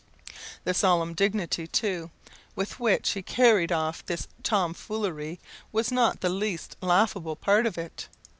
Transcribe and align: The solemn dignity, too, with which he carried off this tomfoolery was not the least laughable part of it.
The 0.63 0.73
solemn 0.73 1.13
dignity, 1.13 1.67
too, 1.67 2.09
with 2.55 2.79
which 2.79 3.11
he 3.11 3.21
carried 3.21 3.71
off 3.71 4.03
this 4.03 4.27
tomfoolery 4.41 5.39
was 5.71 5.91
not 5.91 6.21
the 6.21 6.29
least 6.29 6.75
laughable 6.81 7.35
part 7.35 7.67
of 7.67 7.77
it. 7.77 8.07